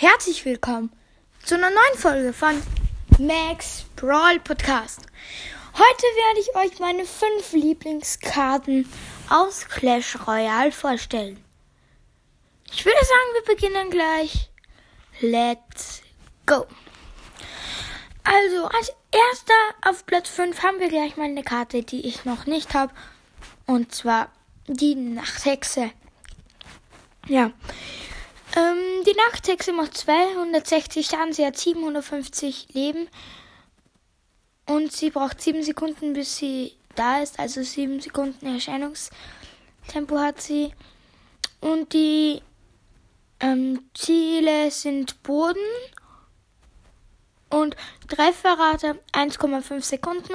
Herzlich 0.00 0.44
willkommen 0.44 0.92
zu 1.42 1.56
einer 1.56 1.70
neuen 1.70 1.98
Folge 1.98 2.32
von 2.32 2.62
Max 3.18 3.84
Brawl 3.96 4.38
Podcast. 4.38 5.00
Heute 5.74 6.02
werde 6.02 6.40
ich 6.40 6.54
euch 6.54 6.78
meine 6.78 7.04
fünf 7.04 7.52
Lieblingskarten 7.52 8.88
aus 9.28 9.66
Clash 9.66 10.16
Royale 10.24 10.70
vorstellen. 10.70 11.42
Ich 12.70 12.84
würde 12.84 13.00
sagen, 13.00 13.44
wir 13.44 13.56
beginnen 13.56 13.90
gleich. 13.90 14.50
Let's 15.18 16.02
go. 16.46 16.64
Also, 18.22 18.66
als 18.66 18.92
erster 19.10 19.54
auf 19.84 20.06
Platz 20.06 20.28
5 20.28 20.62
haben 20.62 20.78
wir 20.78 20.90
gleich 20.90 21.16
mal 21.16 21.24
eine 21.24 21.42
Karte, 21.42 21.82
die 21.82 22.06
ich 22.06 22.24
noch 22.24 22.46
nicht 22.46 22.72
habe. 22.72 22.94
Und 23.66 23.92
zwar 23.92 24.30
die 24.68 24.94
Nachthexe. 24.94 25.90
Ja. 27.26 27.50
Ähm, 28.56 29.04
die 29.06 29.14
Nachthexe 29.14 29.72
macht 29.72 29.96
260 29.96 31.06
Schaden, 31.06 31.32
sie 31.32 31.46
hat 31.46 31.58
750 31.58 32.68
Leben. 32.72 33.08
Und 34.66 34.92
sie 34.92 35.10
braucht 35.10 35.40
7 35.40 35.62
Sekunden, 35.62 36.12
bis 36.12 36.36
sie 36.36 36.76
da 36.94 37.22
ist. 37.22 37.38
Also 37.38 37.62
7 37.62 38.00
Sekunden 38.00 38.46
Erscheinungstempo 38.46 40.18
hat 40.18 40.40
sie. 40.40 40.72
Und 41.60 41.92
die 41.92 42.42
ähm, 43.40 43.88
Ziele 43.94 44.70
sind 44.70 45.22
Boden 45.22 45.60
und 47.50 47.76
Trefferrate 48.08 48.98
1,5 49.12 49.82
Sekunden. 49.82 50.34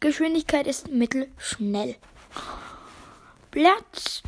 Geschwindigkeit 0.00 0.66
ist 0.66 0.88
mittelschnell. 0.88 1.96
Platz 3.50 4.22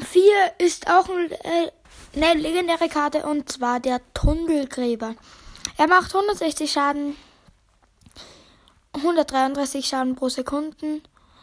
4 0.00 0.22
ist 0.58 0.88
auch 0.88 1.08
ein, 1.08 1.30
äh, 1.30 1.70
eine 2.22 2.40
legendäre 2.40 2.88
Karte 2.88 3.24
und 3.24 3.50
zwar 3.50 3.80
der 3.80 4.00
Tunnelgräber. 4.14 5.14
Er 5.76 5.86
macht 5.86 6.14
160 6.14 6.70
Schaden, 6.70 7.16
133 8.94 9.86
Schaden 9.86 10.16
pro 10.16 10.28
Sekunden. 10.28 11.02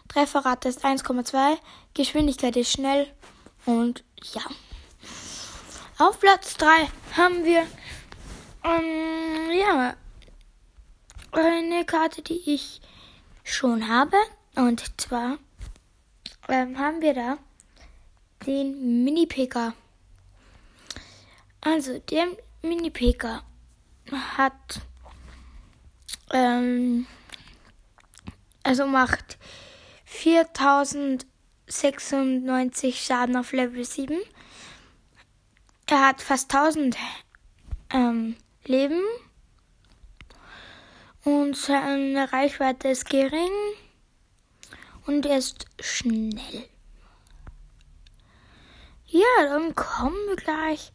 Trefferrate 0.10 0.70
ist 0.70 0.86
1,2. 0.86 1.58
Geschwindigkeit 1.94 2.56
ist 2.58 2.72
schnell 2.72 3.08
und 3.66 4.04
ja. 4.34 4.42
Auf 5.98 6.20
Platz 6.20 6.58
3 6.58 6.68
haben 7.16 7.46
wir 7.46 7.66
ähm, 8.64 9.52
ja 9.58 9.96
eine 11.32 11.86
Karte, 11.86 12.22
die 12.22 12.54
ich 12.54 12.82
schon 13.44 13.88
habe. 13.88 14.18
Und 14.56 15.00
zwar 15.00 15.38
ähm, 16.50 16.78
haben 16.78 17.02
wir 17.02 17.14
da 17.14 17.38
den 18.46 19.04
Mini-Picker. 19.04 19.74
Also, 21.66 21.98
der 21.98 22.28
Mini-Picker 22.62 23.44
hat, 24.38 24.82
ähm, 26.32 27.08
also 28.62 28.86
macht 28.86 29.40
4096 30.06 33.04
Schaden 33.04 33.36
auf 33.36 33.52
Level 33.52 33.84
7. 33.84 34.16
Er 35.88 36.08
hat 36.08 36.22
fast 36.22 36.54
1000 36.54 36.96
ähm, 37.90 38.36
Leben. 38.66 39.02
Und 41.24 41.58
seine 41.58 42.32
Reichweite 42.32 42.90
ist 42.90 43.10
gering. 43.10 43.50
Und 45.08 45.26
er 45.26 45.40
ist 45.40 45.66
schnell. 45.80 46.70
Ja, 49.08 49.48
dann 49.48 49.74
kommen 49.74 50.28
wir 50.28 50.36
gleich 50.36 50.92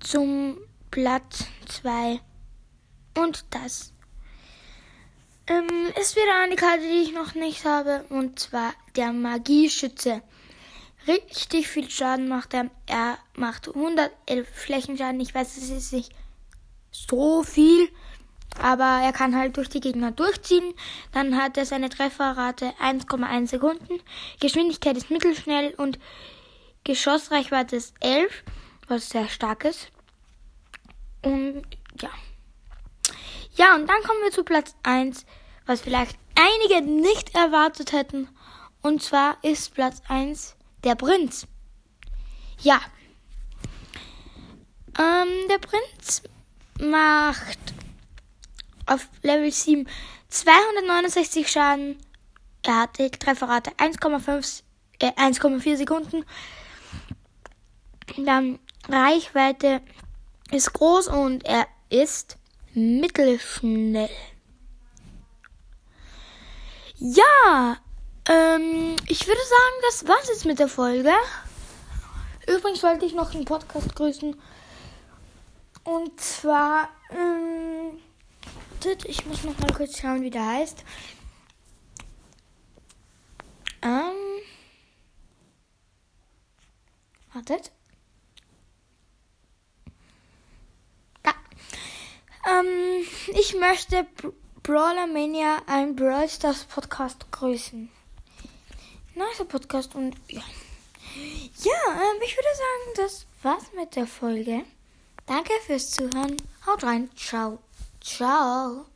zum 0.00 0.58
Platz 0.90 1.44
2. 1.68 2.20
Und 3.16 3.44
das 3.50 3.92
ähm, 5.46 5.92
ist 6.00 6.16
wieder 6.16 6.42
eine 6.42 6.56
Karte, 6.56 6.82
die 6.82 7.02
ich 7.02 7.12
noch 7.12 7.34
nicht 7.34 7.64
habe. 7.64 8.04
Und 8.08 8.38
zwar 8.38 8.72
der 8.96 9.12
Magieschütze. 9.12 10.22
Richtig 11.06 11.68
viel 11.68 11.90
Schaden 11.90 12.28
macht 12.28 12.54
er. 12.54 12.70
Er 12.86 13.18
macht 13.34 13.68
111 13.68 14.48
Flächenschaden. 14.52 15.20
Ich 15.20 15.34
weiß, 15.34 15.56
es 15.56 15.70
ist 15.70 15.92
nicht 15.92 16.12
so 16.90 17.42
viel. 17.42 17.88
Aber 18.60 19.00
er 19.02 19.12
kann 19.12 19.36
halt 19.36 19.56
durch 19.56 19.68
die 19.68 19.80
Gegner 19.80 20.12
durchziehen. 20.12 20.74
Dann 21.12 21.36
hat 21.36 21.56
er 21.56 21.66
seine 21.66 21.88
Trefferrate 21.88 22.72
1,1 22.80 23.48
Sekunden. 23.48 24.00
Geschwindigkeit 24.40 24.96
ist 24.96 25.10
mittelschnell 25.10 25.74
und 25.76 25.98
Geschossreichweite 26.84 27.76
ist 27.76 27.94
11, 28.00 28.44
was 28.88 29.08
sehr 29.08 29.28
stark 29.28 29.64
ist. 29.64 29.90
Und 31.22 31.62
ja. 32.00 32.10
Ja, 33.56 33.74
und 33.74 33.86
dann 33.86 34.02
kommen 34.02 34.22
wir 34.22 34.30
zu 34.30 34.44
Platz 34.44 34.74
1, 34.82 35.26
was 35.66 35.80
vielleicht 35.80 36.16
einige 36.34 36.82
nicht 36.82 37.34
erwartet 37.34 37.92
hätten. 37.92 38.28
Und 38.80 39.02
zwar 39.02 39.36
ist 39.42 39.74
Platz 39.74 40.00
1 40.08 40.56
der 40.84 40.94
Prinz. 40.94 41.46
Ja. 42.62 42.80
Ähm, 44.98 45.28
der 45.48 45.58
Prinz 45.58 46.22
macht 46.80 47.58
auf 48.86 49.08
Level 49.22 49.50
7 49.50 49.86
269 50.28 51.50
Schaden. 51.50 51.98
Er 52.62 52.82
hat 52.82 52.98
die 52.98 53.10
Trefferrate 53.10 53.70
1,5 53.72 54.62
äh, 55.00 55.10
1,4 55.12 55.76
Sekunden. 55.76 56.24
Dann 58.16 58.58
Reichweite 58.88 59.80
ist 60.52 60.72
groß 60.72 61.08
und 61.08 61.44
er 61.44 61.66
ist 61.88 62.36
mittelschnell. 62.74 64.10
Ja, 66.96 67.78
ähm, 68.28 68.96
ich 69.08 69.26
würde 69.26 69.40
sagen, 69.40 69.74
das 69.82 70.06
war's 70.06 70.28
jetzt 70.28 70.44
mit 70.44 70.58
der 70.58 70.68
Folge. 70.68 71.12
Übrigens 72.46 72.82
wollte 72.82 73.06
ich 73.06 73.14
noch 73.14 73.34
einen 73.34 73.44
Podcast 73.44 73.94
grüßen. 73.94 74.40
Und 75.84 76.20
zwar, 76.20 76.90
ähm, 77.10 77.98
ich 79.04 79.24
muss 79.26 79.44
noch 79.44 79.58
mal 79.58 79.72
kurz 79.72 79.98
schauen, 79.98 80.22
wie 80.22 80.30
der 80.30 80.46
heißt. 80.46 80.84
Ähm, 83.82 84.12
wartet. 87.32 87.72
Ähm, 92.50 93.04
ich 93.34 93.54
möchte 93.54 94.06
Brawler 94.62 95.06
Mania, 95.06 95.62
ein 95.66 95.96
Brawl 95.96 96.28
Stars 96.28 96.64
Podcast 96.64 97.30
grüßen. 97.30 97.90
Nice 99.14 99.44
Podcast 99.48 99.94
und 99.94 100.16
ja. 100.28 100.42
Ja, 101.62 101.72
ähm, 101.92 102.22
ich 102.24 102.36
würde 102.36 102.48
sagen, 102.54 102.96
das 102.96 103.26
war's 103.42 103.72
mit 103.74 103.96
der 103.96 104.06
Folge. 104.06 104.64
Danke 105.26 105.52
fürs 105.66 105.90
Zuhören. 105.90 106.36
Haut 106.66 106.82
rein. 106.84 107.10
Ciao. 107.16 107.58
Ciao. 108.00 108.89